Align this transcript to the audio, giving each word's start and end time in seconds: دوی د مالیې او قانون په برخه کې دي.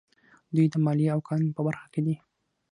دوی 0.55 0.67
د 0.73 0.75
مالیې 0.85 1.09
او 1.15 1.19
قانون 1.27 1.49
په 1.53 1.61
برخه 1.67 1.87
کې 1.93 2.01
دي. 2.05 2.15